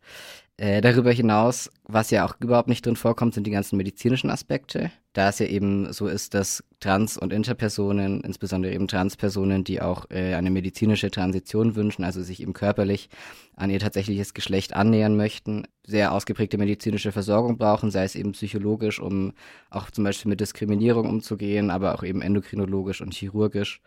Äh, 0.57 0.81
darüber 0.81 1.11
hinaus, 1.11 1.71
was 1.83 2.11
ja 2.11 2.25
auch 2.25 2.35
überhaupt 2.41 2.67
nicht 2.67 2.85
drin 2.85 2.97
vorkommt, 2.97 3.33
sind 3.33 3.47
die 3.47 3.51
ganzen 3.51 3.77
medizinischen 3.77 4.29
Aspekte. 4.29 4.91
Da 5.15 5.29
es 5.29 5.39
ja 5.39 5.45
eben 5.45 5.93
so 5.93 6.07
ist, 6.07 6.33
dass 6.33 6.61
Trans- 6.81 7.17
und 7.17 7.31
Interpersonen, 7.31 8.19
insbesondere 8.19 8.73
eben 8.73 8.89
Transpersonen, 8.89 9.63
die 9.63 9.81
auch 9.81 10.09
äh, 10.09 10.33
eine 10.33 10.51
medizinische 10.51 11.09
Transition 11.09 11.77
wünschen, 11.77 12.03
also 12.03 12.21
sich 12.21 12.41
eben 12.41 12.51
körperlich 12.51 13.07
an 13.55 13.69
ihr 13.69 13.79
tatsächliches 13.79 14.33
Geschlecht 14.33 14.73
annähern 14.75 15.15
möchten, 15.15 15.63
sehr 15.87 16.11
ausgeprägte 16.11 16.57
medizinische 16.57 17.13
Versorgung 17.13 17.57
brauchen, 17.57 17.91
sei 17.91 18.03
es 18.03 18.15
eben 18.15 18.33
psychologisch, 18.33 18.99
um 18.99 19.31
auch 19.69 19.89
zum 19.89 20.03
Beispiel 20.03 20.29
mit 20.29 20.41
Diskriminierung 20.41 21.07
umzugehen, 21.07 21.69
aber 21.69 21.95
auch 21.95 22.03
eben 22.03 22.21
endokrinologisch 22.21 22.99
und 22.99 23.13
chirurgisch 23.13 23.81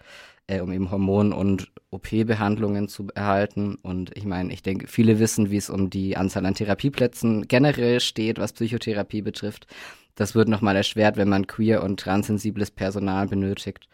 äh, 0.48 0.60
um 0.60 0.72
eben 0.72 0.90
Hormon- 0.90 1.32
und 1.32 1.70
OP-Behandlungen 1.90 2.88
zu 2.88 3.06
erhalten. 3.14 3.76
Und 3.82 4.16
ich 4.16 4.24
meine, 4.24 4.52
ich 4.52 4.62
denke, 4.62 4.88
viele 4.88 5.18
wissen, 5.20 5.50
wie 5.50 5.58
es 5.58 5.70
um 5.70 5.90
die 5.90 6.16
Anzahl 6.16 6.44
an 6.46 6.54
Therapieplätzen 6.54 7.46
generell 7.46 8.00
steht, 8.00 8.38
was 8.38 8.54
Psychotherapie 8.54 9.22
betrifft. 9.22 9.66
Das 10.18 10.34
wird 10.34 10.48
nochmal 10.48 10.74
erschwert, 10.74 11.16
wenn 11.16 11.28
man 11.28 11.46
queer 11.46 11.80
und 11.84 12.00
transsensibles 12.00 12.72
Personal 12.72 13.28
benötigt. 13.28 13.88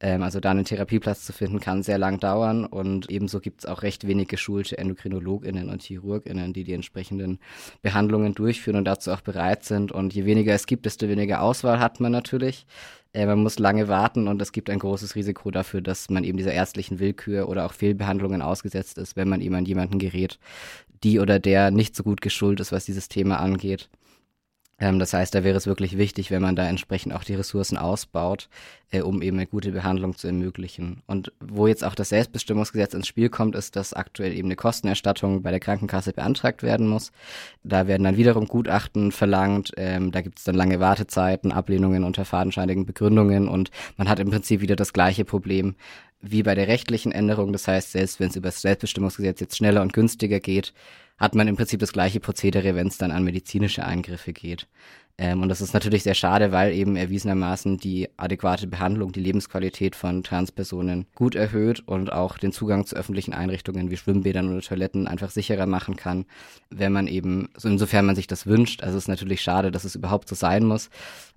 Ähm, 0.00 0.22
also 0.22 0.40
da 0.40 0.50
einen 0.50 0.64
Therapieplatz 0.64 1.26
zu 1.26 1.34
finden, 1.34 1.60
kann 1.60 1.82
sehr 1.82 1.98
lang 1.98 2.18
dauern 2.18 2.64
und 2.64 3.10
ebenso 3.10 3.40
gibt 3.40 3.60
es 3.60 3.66
auch 3.66 3.82
recht 3.82 4.06
wenig 4.06 4.28
geschulte 4.28 4.78
EndokrinologInnen 4.78 5.68
und 5.68 5.82
ChirurgInnen, 5.82 6.54
die 6.54 6.64
die 6.64 6.72
entsprechenden 6.72 7.40
Behandlungen 7.82 8.34
durchführen 8.34 8.76
und 8.76 8.86
dazu 8.86 9.12
auch 9.12 9.20
bereit 9.20 9.64
sind. 9.64 9.92
Und 9.92 10.14
je 10.14 10.24
weniger 10.24 10.54
es 10.54 10.64
gibt, 10.64 10.86
desto 10.86 11.10
weniger 11.10 11.42
Auswahl 11.42 11.78
hat 11.78 12.00
man 12.00 12.10
natürlich. 12.10 12.66
Äh, 13.12 13.26
man 13.26 13.42
muss 13.42 13.58
lange 13.58 13.86
warten 13.86 14.28
und 14.28 14.40
es 14.40 14.52
gibt 14.52 14.70
ein 14.70 14.78
großes 14.78 15.14
Risiko 15.14 15.50
dafür, 15.50 15.82
dass 15.82 16.08
man 16.08 16.24
eben 16.24 16.38
dieser 16.38 16.52
ärztlichen 16.54 17.00
Willkür 17.00 17.50
oder 17.50 17.66
auch 17.66 17.74
Fehlbehandlungen 17.74 18.40
ausgesetzt 18.40 18.96
ist, 18.96 19.14
wenn 19.14 19.28
man 19.28 19.42
eben 19.42 19.54
an 19.54 19.66
jemanden 19.66 19.98
gerät, 19.98 20.38
die 21.04 21.20
oder 21.20 21.38
der 21.38 21.70
nicht 21.70 21.94
so 21.94 22.02
gut 22.02 22.22
geschult 22.22 22.60
ist, 22.60 22.72
was 22.72 22.86
dieses 22.86 23.10
Thema 23.10 23.40
angeht. 23.40 23.90
Ähm, 24.78 24.98
das 24.98 25.14
heißt, 25.14 25.34
da 25.34 25.42
wäre 25.42 25.56
es 25.56 25.66
wirklich 25.66 25.96
wichtig, 25.96 26.30
wenn 26.30 26.42
man 26.42 26.56
da 26.56 26.66
entsprechend 26.66 27.14
auch 27.14 27.24
die 27.24 27.34
Ressourcen 27.34 27.78
ausbaut, 27.78 28.48
äh, 28.90 29.00
um 29.00 29.22
eben 29.22 29.38
eine 29.38 29.46
gute 29.46 29.72
Behandlung 29.72 30.16
zu 30.16 30.26
ermöglichen. 30.26 31.02
Und 31.06 31.32
wo 31.40 31.66
jetzt 31.66 31.82
auch 31.82 31.94
das 31.94 32.10
Selbstbestimmungsgesetz 32.10 32.92
ins 32.92 33.06
Spiel 33.06 33.30
kommt, 33.30 33.56
ist, 33.56 33.76
dass 33.76 33.94
aktuell 33.94 34.32
eben 34.32 34.48
eine 34.48 34.56
Kostenerstattung 34.56 35.42
bei 35.42 35.50
der 35.50 35.60
Krankenkasse 35.60 36.12
beantragt 36.12 36.62
werden 36.62 36.88
muss. 36.88 37.10
Da 37.62 37.86
werden 37.86 38.04
dann 38.04 38.18
wiederum 38.18 38.46
Gutachten 38.46 39.12
verlangt, 39.12 39.72
ähm, 39.76 40.12
da 40.12 40.20
gibt 40.20 40.38
es 40.38 40.44
dann 40.44 40.54
lange 40.54 40.78
Wartezeiten, 40.78 41.52
Ablehnungen 41.52 42.04
unter 42.04 42.24
fadenscheinigen 42.24 42.84
Begründungen 42.84 43.48
und 43.48 43.70
man 43.96 44.08
hat 44.08 44.20
im 44.20 44.30
Prinzip 44.30 44.60
wieder 44.60 44.76
das 44.76 44.92
gleiche 44.92 45.24
Problem 45.24 45.74
wie 46.20 46.42
bei 46.42 46.54
der 46.54 46.68
rechtlichen 46.68 47.12
Änderung. 47.12 47.52
Das 47.52 47.68
heißt, 47.68 47.92
selbst 47.92 48.20
wenn 48.20 48.28
es 48.30 48.36
über 48.36 48.48
das 48.48 48.62
Selbstbestimmungsgesetz 48.62 49.40
jetzt 49.40 49.56
schneller 49.56 49.82
und 49.82 49.92
günstiger 49.92 50.40
geht, 50.40 50.72
hat 51.18 51.34
man 51.34 51.48
im 51.48 51.56
Prinzip 51.56 51.80
das 51.80 51.92
gleiche 51.92 52.20
Prozedere, 52.20 52.74
wenn 52.74 52.88
es 52.88 52.98
dann 52.98 53.10
an 53.10 53.24
medizinische 53.24 53.84
Eingriffe 53.84 54.32
geht. 54.32 54.68
Ähm, 55.18 55.42
und 55.42 55.48
das 55.48 55.62
ist 55.62 55.72
natürlich 55.72 56.02
sehr 56.02 56.14
schade, 56.14 56.52
weil 56.52 56.74
eben 56.74 56.94
erwiesenermaßen 56.96 57.78
die 57.78 58.08
adäquate 58.18 58.66
Behandlung 58.66 59.12
die 59.12 59.20
Lebensqualität 59.20 59.96
von 59.96 60.22
Transpersonen 60.22 61.06
gut 61.14 61.34
erhöht 61.34 61.80
und 61.86 62.12
auch 62.12 62.36
den 62.36 62.52
Zugang 62.52 62.84
zu 62.84 62.96
öffentlichen 62.96 63.32
Einrichtungen 63.32 63.90
wie 63.90 63.96
Schwimmbädern 63.96 64.50
oder 64.50 64.60
Toiletten 64.60 65.08
einfach 65.08 65.30
sicherer 65.30 65.66
machen 65.66 65.96
kann, 65.96 66.26
wenn 66.68 66.92
man 66.92 67.06
eben, 67.06 67.48
so 67.56 67.68
insofern 67.68 68.04
man 68.04 68.14
sich 68.14 68.26
das 68.26 68.46
wünscht. 68.46 68.82
Also 68.82 68.98
es 68.98 69.04
ist 69.04 69.08
natürlich 69.08 69.40
schade, 69.40 69.70
dass 69.70 69.84
es 69.84 69.94
überhaupt 69.94 70.28
so 70.28 70.34
sein 70.34 70.64
muss. 70.64 70.90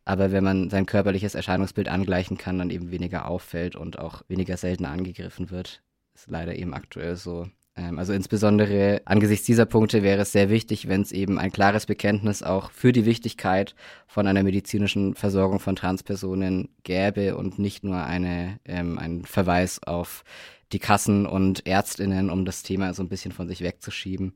Aber 0.04 0.32
wenn 0.34 0.44
man 0.44 0.70
sein 0.70 0.86
körperliches 0.86 1.36
Erscheinungsbild 1.36 1.88
angleichen 1.88 2.38
kann, 2.38 2.58
dann 2.58 2.72
eben 2.72 2.92
weniger 2.92 3.28
auffällt 3.30 3.76
und 3.78 3.98
auch 4.00 4.24
weniger 4.28 4.58
selten 4.58 4.86
angegriffen 4.86 5.52
wird, 5.52 5.84
ist 6.16 6.30
leider 6.30 6.56
eben 6.56 6.74
aktuell 6.74 7.16
so. 7.16 7.48
Ähm, 7.76 8.00
also 8.00 8.14
insbesondere 8.14 9.02
angesichts 9.06 9.46
dieser 9.46 9.66
Punkte 9.66 10.04
wäre 10.04 10.22
es 10.22 10.32
sehr 10.32 10.50
wichtig, 10.50 10.88
wenn 10.88 11.02
es 11.02 11.12
eben 11.12 11.40
ein 11.40 11.52
klares 11.52 11.86
Bekenntnis 11.86 12.44
auch 12.44 12.72
für 12.72 12.92
die 12.92 13.06
Wichtigkeit 13.06 13.76
von 14.08 14.28
einer 14.28 14.44
medizinischen 14.44 15.16
Versorgung 15.16 15.60
von 15.60 15.76
Transpersonen 15.76 16.70
gäbe 16.84 17.38
und 17.38 17.60
nicht 17.60 17.84
nur 17.84 18.04
eine, 18.04 18.60
ähm, 18.66 18.98
ein 18.98 19.26
Verweis 19.26 19.82
auf 19.84 20.24
die 20.72 20.80
Kassen 20.80 21.26
und 21.26 21.66
Ärztinnen, 21.66 22.30
um 22.30 22.46
das 22.46 22.64
Thema 22.64 22.94
so 22.94 23.02
ein 23.02 23.10
bisschen 23.10 23.32
von 23.32 23.48
sich 23.48 23.62
wegzuschieben. 23.62 24.34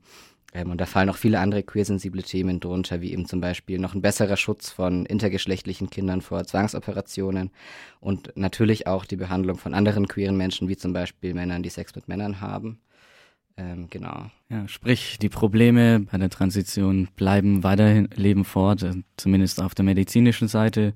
Ähm, 0.54 0.70
und 0.70 0.80
da 0.80 0.86
fallen 0.86 1.08
noch 1.08 1.16
viele 1.16 1.40
andere 1.40 1.62
queersensible 1.62 2.22
Themen 2.22 2.60
drunter, 2.60 3.00
wie 3.00 3.12
eben 3.12 3.26
zum 3.26 3.40
Beispiel 3.40 3.78
noch 3.78 3.94
ein 3.94 4.02
besserer 4.02 4.36
Schutz 4.36 4.70
von 4.70 5.04
intergeschlechtlichen 5.04 5.90
Kindern 5.90 6.22
vor 6.22 6.44
Zwangsoperationen 6.44 7.50
und 8.00 8.32
natürlich 8.36 8.86
auch 8.86 9.04
die 9.04 9.16
Behandlung 9.16 9.58
von 9.58 9.74
anderen 9.74 10.08
queeren 10.08 10.36
Menschen, 10.36 10.68
wie 10.68 10.76
zum 10.76 10.92
Beispiel 10.92 11.34
Männern, 11.34 11.62
die 11.62 11.70
Sex 11.70 11.94
mit 11.94 12.08
Männern 12.08 12.40
haben. 12.40 12.78
Ähm, 13.56 13.88
genau. 13.88 14.30
Ja, 14.48 14.66
sprich, 14.66 15.18
die 15.18 15.28
Probleme 15.28 16.00
bei 16.10 16.18
der 16.18 16.30
Transition 16.30 17.08
bleiben 17.14 17.62
weiterhin, 17.62 18.08
leben 18.14 18.44
fort, 18.44 18.82
äh, 18.82 18.94
zumindest 19.16 19.60
auf 19.60 19.74
der 19.74 19.84
medizinischen 19.84 20.48
Seite. 20.48 20.92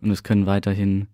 Und 0.00 0.10
es 0.10 0.22
können 0.22 0.46
weiterhin 0.46 1.06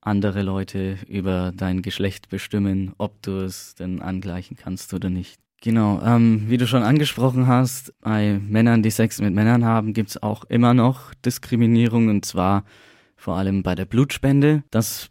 andere 0.00 0.42
Leute 0.42 0.98
über 1.08 1.52
dein 1.54 1.82
Geschlecht 1.82 2.28
bestimmen, 2.28 2.92
ob 2.98 3.20
du 3.22 3.38
es 3.38 3.74
denn 3.74 4.00
angleichen 4.00 4.56
kannst 4.56 4.94
oder 4.94 5.10
nicht. 5.10 5.40
Genau, 5.62 6.00
ähm, 6.02 6.44
wie 6.48 6.56
du 6.56 6.66
schon 6.66 6.82
angesprochen 6.82 7.46
hast, 7.46 7.92
bei 8.00 8.40
Männern, 8.48 8.82
die 8.82 8.90
Sex 8.90 9.20
mit 9.20 9.34
Männern 9.34 9.64
haben, 9.64 9.92
gibt's 9.92 10.22
auch 10.22 10.44
immer 10.44 10.72
noch 10.72 11.12
Diskriminierung 11.14 12.08
und 12.08 12.24
zwar 12.24 12.64
vor 13.14 13.36
allem 13.36 13.62
bei 13.62 13.74
der 13.74 13.84
Blutspende. 13.84 14.62
Das 14.70 15.10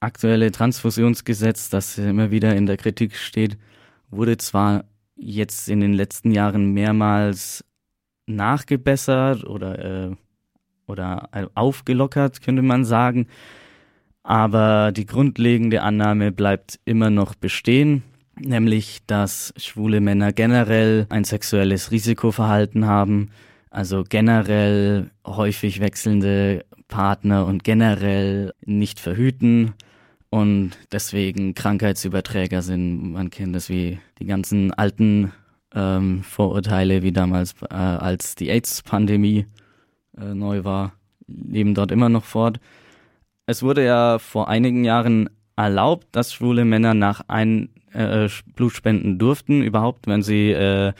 aktuelle 0.00 0.52
Transfusionsgesetz, 0.52 1.70
das 1.70 1.96
immer 1.96 2.30
wieder 2.30 2.54
in 2.54 2.66
der 2.66 2.76
Kritik 2.76 3.16
steht, 3.16 3.56
wurde 4.10 4.36
zwar 4.36 4.84
jetzt 5.16 5.68
in 5.68 5.80
den 5.80 5.94
letzten 5.94 6.30
Jahren 6.30 6.72
mehrmals 6.72 7.64
nachgebessert 8.26 9.44
oder, 9.44 10.08
äh, 10.08 10.10
oder 10.86 11.28
aufgelockert, 11.54 12.42
könnte 12.42 12.62
man 12.62 12.84
sagen, 12.84 13.26
aber 14.22 14.92
die 14.92 15.06
grundlegende 15.06 15.82
Annahme 15.82 16.32
bleibt 16.32 16.80
immer 16.84 17.10
noch 17.10 17.34
bestehen, 17.34 18.02
nämlich 18.38 19.06
dass 19.06 19.54
schwule 19.56 20.00
Männer 20.00 20.32
generell 20.32 21.06
ein 21.08 21.24
sexuelles 21.24 21.92
Risikoverhalten 21.92 22.86
haben, 22.86 23.30
also 23.70 24.04
generell 24.08 25.10
häufig 25.24 25.80
wechselnde 25.80 26.64
Partner 26.88 27.46
und 27.46 27.62
generell 27.62 28.52
nicht 28.64 29.00
verhüten 29.00 29.74
und 30.30 30.72
deswegen 30.92 31.54
Krankheitsüberträger 31.54 32.62
sind. 32.62 33.12
Man 33.12 33.30
kennt 33.30 33.54
das 33.54 33.68
wie 33.68 33.98
die 34.18 34.26
ganzen 34.26 34.72
alten 34.72 35.32
ähm, 35.74 36.22
Vorurteile, 36.22 37.02
wie 37.02 37.12
damals, 37.12 37.54
äh, 37.70 37.74
als 37.74 38.34
die 38.34 38.50
AIDS-Pandemie 38.50 39.46
äh, 40.18 40.34
neu 40.34 40.64
war, 40.64 40.92
leben 41.26 41.74
dort 41.74 41.92
immer 41.92 42.08
noch 42.08 42.24
fort. 42.24 42.60
Es 43.46 43.62
wurde 43.62 43.84
ja 43.84 44.18
vor 44.18 44.48
einigen 44.48 44.84
Jahren 44.84 45.30
erlaubt, 45.56 46.08
dass 46.12 46.32
schwule 46.32 46.64
Männer 46.64 46.94
nach 46.94 47.22
ein 47.28 47.70
äh, 47.92 48.28
Blut 48.54 48.72
spenden 48.72 49.18
durften, 49.18 49.62
überhaupt, 49.62 50.06
wenn 50.06 50.22
sie 50.22 50.50
äh, 50.50 50.92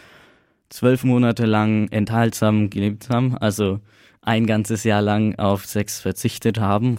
zwölf 0.69 1.05
Monate 1.05 1.47
lang 1.47 1.89
enthaltsam 1.89 2.71
gelebt 2.71 3.09
haben, 3.11 3.37
also 3.37 3.81
ein 4.23 4.47
ganzes 4.47 4.85
Jahr 4.85 5.03
lang 5.03 5.37
auf 5.37 5.67
Sex 5.67 6.01
verzichtet 6.01 6.59
haben, 6.59 6.99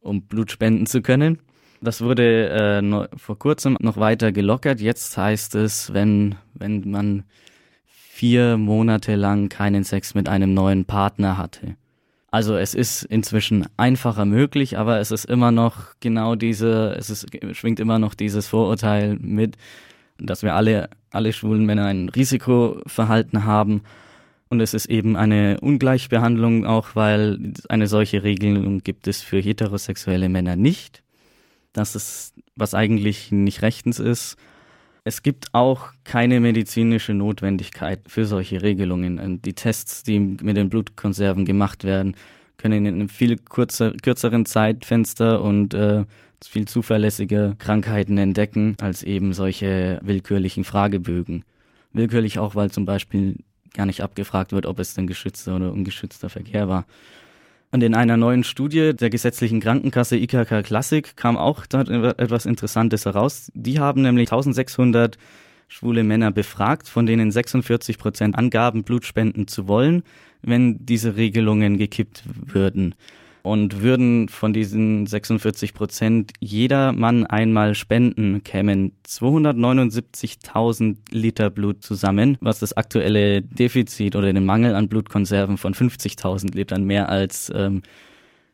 um 0.00 0.22
Blut 0.22 0.50
spenden 0.50 0.86
zu 0.86 1.02
können. 1.02 1.38
Das 1.80 2.00
wurde 2.00 2.48
äh, 2.48 2.82
no, 2.82 3.06
vor 3.16 3.38
kurzem 3.38 3.76
noch 3.80 3.96
weiter 3.96 4.32
gelockert. 4.32 4.80
Jetzt 4.80 5.16
heißt 5.16 5.54
es, 5.54 5.92
wenn, 5.92 6.34
wenn 6.54 6.90
man 6.90 7.24
vier 7.86 8.56
Monate 8.56 9.14
lang 9.14 9.48
keinen 9.48 9.84
Sex 9.84 10.14
mit 10.14 10.28
einem 10.28 10.54
neuen 10.54 10.84
Partner 10.86 11.38
hatte. 11.38 11.76
Also 12.30 12.56
es 12.56 12.74
ist 12.74 13.04
inzwischen 13.04 13.66
einfacher 13.76 14.24
möglich, 14.24 14.76
aber 14.76 14.98
es 14.98 15.10
ist 15.12 15.24
immer 15.24 15.50
noch 15.50 15.94
genau 16.00 16.34
diese, 16.34 16.94
es 16.98 17.10
ist, 17.10 17.26
schwingt 17.52 17.80
immer 17.80 17.98
noch 17.98 18.14
dieses 18.14 18.48
Vorurteil 18.48 19.16
mit, 19.20 19.56
dass 20.18 20.42
wir 20.42 20.54
alle, 20.54 20.90
alle 21.10 21.32
schwulen 21.32 21.64
Männer 21.64 21.86
ein 21.86 22.08
Risikoverhalten 22.08 23.44
haben. 23.44 23.82
Und 24.50 24.60
es 24.60 24.74
ist 24.74 24.86
eben 24.86 25.16
eine 25.16 25.58
Ungleichbehandlung 25.60 26.66
auch, 26.66 26.96
weil 26.96 27.52
eine 27.68 27.86
solche 27.86 28.22
Regelung 28.24 28.80
gibt 28.80 29.06
es 29.06 29.22
für 29.22 29.38
heterosexuelle 29.38 30.28
Männer 30.28 30.56
nicht. 30.56 31.02
Das 31.72 31.94
ist, 31.94 32.34
was 32.56 32.74
eigentlich 32.74 33.30
nicht 33.30 33.62
rechtens 33.62 33.98
ist. 33.98 34.36
Es 35.04 35.22
gibt 35.22 35.54
auch 35.54 35.92
keine 36.04 36.40
medizinische 36.40 37.14
Notwendigkeit 37.14 38.00
für 38.06 38.26
solche 38.26 38.62
Regelungen. 38.62 39.40
Die 39.42 39.54
Tests, 39.54 40.02
die 40.02 40.18
mit 40.18 40.56
den 40.56 40.68
Blutkonserven 40.68 41.44
gemacht 41.44 41.84
werden, 41.84 42.14
können 42.58 42.84
in 42.84 42.94
einem 42.94 43.08
viel 43.08 43.38
kurzer, 43.38 43.92
kürzeren 43.92 44.44
Zeitfenster 44.44 45.40
und 45.40 45.72
äh, 45.74 46.04
viel 46.44 46.68
zuverlässiger 46.68 47.54
Krankheiten 47.58 48.18
entdecken 48.18 48.76
als 48.80 49.02
eben 49.02 49.32
solche 49.32 49.98
willkürlichen 50.02 50.64
Fragebögen. 50.64 51.44
Willkürlich 51.92 52.38
auch, 52.38 52.54
weil 52.54 52.70
zum 52.70 52.84
Beispiel 52.84 53.36
gar 53.74 53.86
nicht 53.86 54.02
abgefragt 54.02 54.52
wird, 54.52 54.66
ob 54.66 54.78
es 54.78 54.94
denn 54.94 55.06
geschützter 55.06 55.56
oder 55.56 55.72
ungeschützter 55.72 56.28
Verkehr 56.28 56.68
war. 56.68 56.84
Und 57.70 57.82
in 57.82 57.94
einer 57.94 58.16
neuen 58.16 58.44
Studie 58.44 58.94
der 58.94 59.10
gesetzlichen 59.10 59.60
Krankenkasse 59.60 60.16
IKK 60.16 60.62
Classic 60.62 61.16
kam 61.16 61.36
auch 61.36 61.64
etwas 61.64 62.46
Interessantes 62.46 63.04
heraus. 63.04 63.52
Die 63.54 63.78
haben 63.78 64.02
nämlich 64.02 64.32
1600 64.32 65.18
schwule 65.68 66.02
Männer 66.02 66.30
befragt, 66.30 66.88
von 66.88 67.04
denen 67.04 67.30
46 67.30 67.98
Prozent 67.98 68.36
angaben, 68.36 68.84
Blut 68.84 69.04
spenden 69.04 69.48
zu 69.48 69.68
wollen, 69.68 70.02
wenn 70.40 70.86
diese 70.86 71.16
Regelungen 71.16 71.76
gekippt 71.76 72.24
würden 72.26 72.94
und 73.48 73.80
würden 73.80 74.28
von 74.28 74.52
diesen 74.52 75.06
46 75.06 75.72
Prozent 75.72 76.32
jeder 76.38 76.92
Mann 76.92 77.24
einmal 77.24 77.74
spenden, 77.74 78.44
kämen 78.44 78.92
279.000 79.06 80.98
Liter 81.10 81.48
Blut 81.48 81.82
zusammen, 81.82 82.36
was 82.42 82.58
das 82.58 82.76
aktuelle 82.76 83.40
Defizit 83.40 84.16
oder 84.16 84.32
den 84.34 84.44
Mangel 84.44 84.74
an 84.74 84.88
Blutkonserven 84.88 85.56
von 85.56 85.72
50.000 85.72 86.54
Litern 86.54 86.84
mehr 86.84 87.08
als, 87.08 87.50
ähm, 87.54 87.80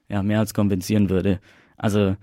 ja, 0.09 0.23
mehr 0.23 0.39
als 0.39 0.55
kompensieren 0.55 1.11
würde. 1.11 1.41
Also, 1.77 2.15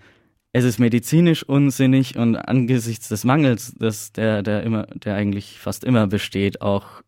es 0.53 0.63
ist 0.63 0.79
medizinisch 0.79 1.43
unsinnig 1.43 2.17
und 2.17 2.37
angesichts 2.37 3.09
des 3.09 3.25
Mangels, 3.25 3.75
das 3.77 4.13
der, 4.13 4.43
der 4.43 4.63
immer, 4.63 4.83
der 4.87 5.15
eigentlich 5.15 5.59
fast 5.59 5.83
immer 5.83 6.07
besteht, 6.07 6.61
auch 6.61 7.01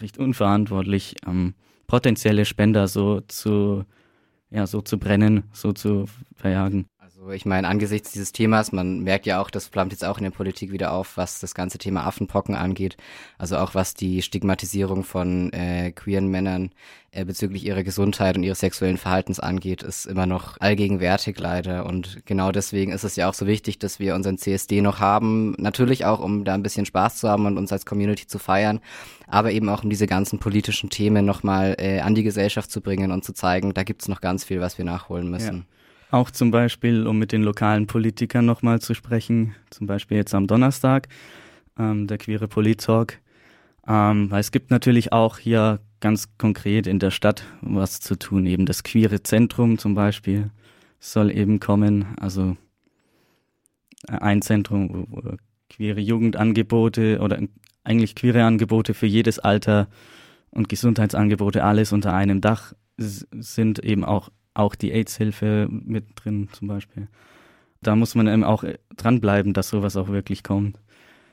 recht 0.00 0.16
unverantwortlich, 0.16 1.16
ähm, 1.26 1.52
potenzielle 1.86 2.46
Spender 2.46 2.88
so 2.88 3.20
zu, 3.20 3.84
ja, 4.50 4.66
so 4.66 4.80
zu 4.82 4.98
brennen, 4.98 5.44
so 5.52 5.72
zu 5.72 6.06
verjagen. 6.36 6.89
Also 7.20 7.32
ich 7.32 7.44
meine, 7.44 7.68
angesichts 7.68 8.12
dieses 8.12 8.32
Themas, 8.32 8.72
man 8.72 9.00
merkt 9.00 9.26
ja 9.26 9.42
auch, 9.42 9.50
das 9.50 9.66
flammt 9.66 9.92
jetzt 9.92 10.06
auch 10.06 10.16
in 10.16 10.24
der 10.24 10.30
Politik 10.30 10.72
wieder 10.72 10.90
auf, 10.90 11.18
was 11.18 11.38
das 11.38 11.54
ganze 11.54 11.76
Thema 11.76 12.06
Affenpocken 12.06 12.54
angeht. 12.54 12.96
Also 13.36 13.58
auch 13.58 13.74
was 13.74 13.92
die 13.92 14.22
Stigmatisierung 14.22 15.04
von 15.04 15.52
äh, 15.52 15.92
queeren 15.92 16.28
Männern 16.28 16.70
äh, 17.10 17.26
bezüglich 17.26 17.66
ihrer 17.66 17.82
Gesundheit 17.82 18.38
und 18.38 18.42
ihres 18.42 18.60
sexuellen 18.60 18.96
Verhaltens 18.96 19.38
angeht, 19.38 19.82
ist 19.82 20.06
immer 20.06 20.24
noch 20.24 20.56
allgegenwärtig 20.60 21.38
leider. 21.38 21.84
Und 21.84 22.24
genau 22.24 22.52
deswegen 22.52 22.90
ist 22.90 23.04
es 23.04 23.16
ja 23.16 23.28
auch 23.28 23.34
so 23.34 23.46
wichtig, 23.46 23.78
dass 23.78 23.98
wir 23.98 24.14
unseren 24.14 24.38
CSD 24.38 24.80
noch 24.80 25.00
haben. 25.00 25.54
Natürlich 25.58 26.06
auch, 26.06 26.20
um 26.20 26.44
da 26.44 26.54
ein 26.54 26.62
bisschen 26.62 26.86
Spaß 26.86 27.16
zu 27.18 27.28
haben 27.28 27.44
und 27.44 27.58
uns 27.58 27.70
als 27.70 27.84
Community 27.84 28.28
zu 28.28 28.38
feiern, 28.38 28.80
aber 29.26 29.52
eben 29.52 29.68
auch 29.68 29.84
um 29.84 29.90
diese 29.90 30.06
ganzen 30.06 30.38
politischen 30.38 30.88
Themen 30.88 31.26
nochmal 31.26 31.76
äh, 31.78 32.00
an 32.00 32.14
die 32.14 32.22
Gesellschaft 32.22 32.70
zu 32.70 32.80
bringen 32.80 33.12
und 33.12 33.26
zu 33.26 33.34
zeigen, 33.34 33.74
da 33.74 33.82
gibt's 33.82 34.08
noch 34.08 34.22
ganz 34.22 34.42
viel, 34.42 34.62
was 34.62 34.78
wir 34.78 34.86
nachholen 34.86 35.28
müssen. 35.28 35.56
Ja. 35.56 35.79
Auch 36.10 36.30
zum 36.30 36.50
Beispiel, 36.50 37.06
um 37.06 37.18
mit 37.18 37.32
den 37.32 37.42
lokalen 37.42 37.86
Politikern 37.86 38.44
nochmal 38.44 38.80
zu 38.80 38.94
sprechen, 38.94 39.54
zum 39.70 39.86
Beispiel 39.86 40.16
jetzt 40.16 40.34
am 40.34 40.46
Donnerstag, 40.46 41.08
ähm, 41.78 42.06
der 42.06 42.18
queere 42.18 42.48
Polit-Talk. 42.48 43.18
Ähm, 43.86 44.30
weil 44.30 44.40
es 44.40 44.50
gibt 44.50 44.70
natürlich 44.70 45.12
auch 45.12 45.38
hier 45.38 45.80
ganz 46.00 46.36
konkret 46.36 46.86
in 46.86 46.98
der 46.98 47.10
Stadt 47.10 47.44
was 47.60 48.00
zu 48.00 48.16
tun. 48.18 48.46
Eben 48.46 48.66
das 48.66 48.82
queere 48.82 49.22
Zentrum 49.22 49.78
zum 49.78 49.94
Beispiel 49.94 50.50
soll 50.98 51.30
eben 51.30 51.60
kommen. 51.60 52.06
Also 52.18 52.56
äh, 54.08 54.12
ein 54.12 54.42
Zentrum, 54.42 55.06
wo, 55.10 55.22
wo 55.28 55.36
queere 55.68 56.00
Jugendangebote 56.00 57.20
oder 57.20 57.40
eigentlich 57.84 58.14
queere 58.14 58.44
Angebote 58.44 58.94
für 58.94 59.06
jedes 59.06 59.38
Alter 59.38 59.88
und 60.50 60.68
Gesundheitsangebote 60.68 61.62
alles 61.62 61.92
unter 61.92 62.12
einem 62.12 62.40
Dach 62.40 62.74
sind 62.96 63.78
eben 63.78 64.04
auch 64.04 64.30
auch 64.54 64.74
die 64.74 64.92
AIDS-Hilfe 64.92 65.68
mit 65.70 66.04
drin 66.16 66.48
zum 66.52 66.68
Beispiel. 66.68 67.08
Da 67.82 67.96
muss 67.96 68.14
man 68.14 68.28
eben 68.28 68.44
auch 68.44 68.64
dranbleiben, 68.96 69.52
dass 69.52 69.70
sowas 69.70 69.96
auch 69.96 70.08
wirklich 70.08 70.42
kommt. 70.42 70.78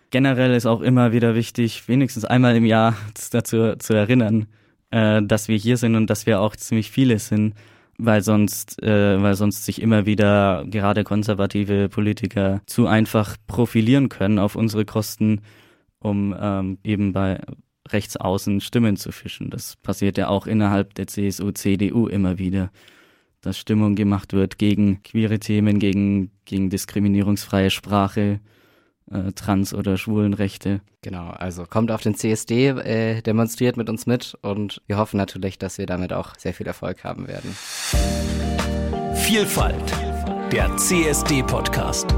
Generell 0.10 0.54
ist 0.54 0.66
auch 0.66 0.82
immer 0.82 1.12
wieder 1.12 1.36
wichtig, 1.36 1.88
wenigstens 1.88 2.24
einmal 2.24 2.56
im 2.56 2.66
Jahr 2.66 2.96
dazu 3.32 3.76
zu 3.78 3.94
erinnern, 3.94 4.48
äh, 4.92 5.22
dass 5.22 5.48
wir 5.48 5.58
hier 5.58 5.78
sind 5.78 5.96
und 5.96 6.10
dass 6.10 6.26
wir 6.26 6.40
auch 6.40 6.56
ziemlich 6.56 6.92
viele 6.92 7.20
sind, 7.20 7.56
weil 7.98 8.22
sonst, 8.22 8.82
äh, 8.82 9.22
weil 9.22 9.36
sonst 9.36 9.66
sich 9.66 9.82
immer 9.82 10.06
wieder 10.06 10.64
gerade 10.70 11.04
konservative 11.04 11.90
Politiker 11.90 12.62
zu 12.66 12.88
einfach 12.88 13.36
profilieren 13.48 14.08
können 14.08 14.40
auf 14.40 14.56
unsere 14.56 14.86
Kosten, 14.86 15.42
um 16.00 16.34
ähm, 16.40 16.78
eben 16.84 17.12
bei 17.12 17.42
rechtsaußen 17.92 18.62
Stimmen 18.62 18.96
zu 18.98 19.12
fischen. 19.12 19.50
Das 19.50 19.76
passiert 19.78 20.18
ja 20.18 20.30
auch 20.30 20.48
innerhalb 20.48 20.94
der 20.94 21.08
CSU, 21.08 21.52
CDU 21.52 22.08
immer 22.08 22.38
wieder 22.38 22.72
dass 23.48 23.58
Stimmung 23.58 23.96
gemacht 23.96 24.34
wird 24.34 24.58
gegen 24.58 25.02
queere 25.04 25.40
Themen, 25.40 25.80
gegen, 25.80 26.32
gegen 26.44 26.70
diskriminierungsfreie 26.70 27.70
Sprache, 27.70 28.42
äh, 29.10 29.32
Trans- 29.32 29.74
oder 29.74 29.98
Schwulenrechte. 29.98 30.82
Genau, 31.02 31.30
also 31.30 31.64
kommt 31.66 31.90
auf 31.92 32.02
den 32.02 32.14
CSD, 32.14 32.68
äh, 32.68 33.22
demonstriert 33.22 33.78
mit 33.78 33.90
uns 33.90 34.06
mit 34.06 34.38
und 34.42 34.82
wir 34.86 34.98
hoffen 34.98 35.18
natürlich, 35.18 35.58
dass 35.58 35.78
wir 35.78 35.86
damit 35.86 36.12
auch 36.12 36.36
sehr 36.38 36.54
viel 36.54 36.68
Erfolg 36.68 37.06
haben 37.06 37.28
werden. 37.28 37.56
Vielfalt, 39.16 39.94
der 40.52 40.76
CSD-Podcast. 40.76 42.14